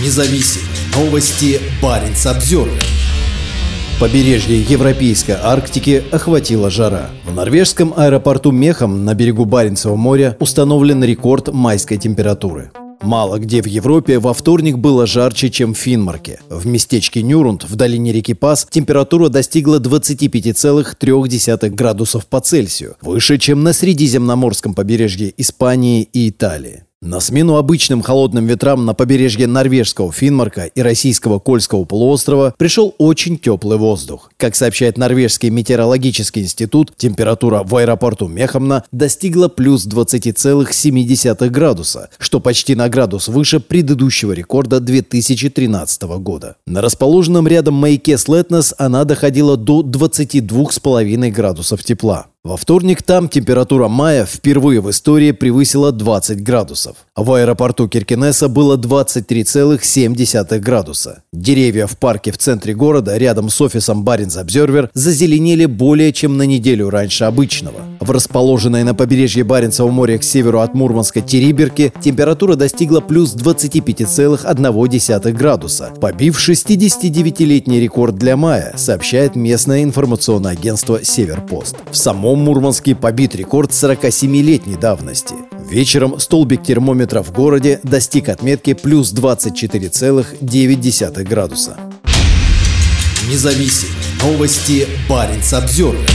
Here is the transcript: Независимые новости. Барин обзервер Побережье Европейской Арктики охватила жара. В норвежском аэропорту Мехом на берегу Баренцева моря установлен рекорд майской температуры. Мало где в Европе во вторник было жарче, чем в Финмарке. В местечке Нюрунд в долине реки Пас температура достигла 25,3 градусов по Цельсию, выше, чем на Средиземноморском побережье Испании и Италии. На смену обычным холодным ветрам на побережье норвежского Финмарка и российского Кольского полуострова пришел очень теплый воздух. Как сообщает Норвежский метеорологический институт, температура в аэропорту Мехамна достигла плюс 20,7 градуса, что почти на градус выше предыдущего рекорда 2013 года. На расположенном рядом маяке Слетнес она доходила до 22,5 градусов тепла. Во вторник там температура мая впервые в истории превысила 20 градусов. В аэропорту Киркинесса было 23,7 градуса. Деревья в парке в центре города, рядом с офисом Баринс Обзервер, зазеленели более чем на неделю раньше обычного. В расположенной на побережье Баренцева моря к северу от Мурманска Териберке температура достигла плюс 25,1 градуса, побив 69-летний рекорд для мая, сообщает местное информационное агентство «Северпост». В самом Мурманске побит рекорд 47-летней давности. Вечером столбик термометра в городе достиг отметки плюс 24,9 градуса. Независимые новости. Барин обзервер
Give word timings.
Независимые 0.00 0.68
новости. 0.94 1.60
Барин 1.82 2.14
обзервер 2.24 2.80
Побережье 3.98 4.60
Европейской 4.60 5.32
Арктики 5.32 6.04
охватила 6.12 6.70
жара. 6.70 7.10
В 7.24 7.34
норвежском 7.34 7.92
аэропорту 7.96 8.52
Мехом 8.52 9.04
на 9.04 9.14
берегу 9.14 9.44
Баренцева 9.44 9.96
моря 9.96 10.36
установлен 10.38 11.02
рекорд 11.02 11.52
майской 11.52 11.96
температуры. 11.98 12.70
Мало 13.02 13.40
где 13.40 13.60
в 13.60 13.66
Европе 13.66 14.20
во 14.20 14.34
вторник 14.34 14.78
было 14.78 15.04
жарче, 15.04 15.50
чем 15.50 15.74
в 15.74 15.78
Финмарке. 15.78 16.38
В 16.48 16.64
местечке 16.64 17.22
Нюрунд 17.22 17.64
в 17.64 17.74
долине 17.74 18.12
реки 18.12 18.34
Пас 18.34 18.68
температура 18.70 19.28
достигла 19.28 19.80
25,3 19.80 21.70
градусов 21.70 22.26
по 22.26 22.38
Цельсию, 22.38 22.94
выше, 23.00 23.38
чем 23.38 23.64
на 23.64 23.72
Средиземноморском 23.72 24.74
побережье 24.74 25.34
Испании 25.36 26.08
и 26.12 26.28
Италии. 26.28 26.84
На 27.00 27.20
смену 27.20 27.56
обычным 27.56 28.02
холодным 28.02 28.46
ветрам 28.46 28.84
на 28.84 28.92
побережье 28.92 29.46
норвежского 29.46 30.10
Финмарка 30.10 30.64
и 30.64 30.82
российского 30.82 31.38
Кольского 31.38 31.84
полуострова 31.84 32.52
пришел 32.58 32.92
очень 32.98 33.38
теплый 33.38 33.78
воздух. 33.78 34.32
Как 34.36 34.56
сообщает 34.56 34.98
Норвежский 34.98 35.48
метеорологический 35.50 36.42
институт, 36.42 36.92
температура 36.96 37.62
в 37.62 37.76
аэропорту 37.76 38.26
Мехамна 38.26 38.82
достигла 38.90 39.46
плюс 39.46 39.86
20,7 39.86 41.48
градуса, 41.50 42.10
что 42.18 42.40
почти 42.40 42.74
на 42.74 42.88
градус 42.88 43.28
выше 43.28 43.60
предыдущего 43.60 44.32
рекорда 44.32 44.80
2013 44.80 46.02
года. 46.02 46.56
На 46.66 46.80
расположенном 46.80 47.46
рядом 47.46 47.74
маяке 47.74 48.18
Слетнес 48.18 48.74
она 48.76 49.04
доходила 49.04 49.56
до 49.56 49.82
22,5 49.82 51.30
градусов 51.30 51.84
тепла. 51.84 52.26
Во 52.48 52.56
вторник 52.56 53.02
там 53.02 53.28
температура 53.28 53.88
мая 53.88 54.24
впервые 54.24 54.80
в 54.80 54.88
истории 54.88 55.32
превысила 55.32 55.92
20 55.92 56.42
градусов. 56.42 56.96
В 57.14 57.30
аэропорту 57.34 57.88
Киркинесса 57.88 58.48
было 58.48 58.78
23,7 58.78 60.58
градуса. 60.58 61.22
Деревья 61.30 61.86
в 61.86 61.98
парке 61.98 62.32
в 62.32 62.38
центре 62.38 62.72
города, 62.74 63.18
рядом 63.18 63.50
с 63.50 63.60
офисом 63.60 64.02
Баринс 64.02 64.38
Обзервер, 64.38 64.88
зазеленели 64.94 65.66
более 65.66 66.10
чем 66.14 66.38
на 66.38 66.44
неделю 66.44 66.88
раньше 66.88 67.24
обычного. 67.24 67.82
В 68.00 68.10
расположенной 68.10 68.82
на 68.84 68.94
побережье 68.94 69.44
Баренцева 69.44 69.90
моря 69.90 70.16
к 70.18 70.24
северу 70.24 70.60
от 70.60 70.74
Мурманска 70.74 71.20
Териберке 71.20 71.92
температура 72.00 72.54
достигла 72.54 73.00
плюс 73.00 73.34
25,1 73.34 75.32
градуса, 75.32 75.90
побив 76.00 76.38
69-летний 76.38 77.80
рекорд 77.80 78.14
для 78.16 78.36
мая, 78.36 78.72
сообщает 78.76 79.34
местное 79.36 79.82
информационное 79.82 80.52
агентство 80.52 81.04
«Северпост». 81.04 81.74
В 81.90 81.96
самом 81.96 82.38
Мурманске 82.40 82.94
побит 82.94 83.34
рекорд 83.34 83.70
47-летней 83.70 84.76
давности. 84.76 85.34
Вечером 85.68 86.20
столбик 86.20 86.62
термометра 86.62 87.22
в 87.22 87.32
городе 87.32 87.80
достиг 87.82 88.28
отметки 88.28 88.74
плюс 88.74 89.12
24,9 89.12 91.24
градуса. 91.24 91.76
Независимые 93.28 93.96
новости. 94.22 94.86
Барин 95.08 95.40
обзервер 95.52 96.08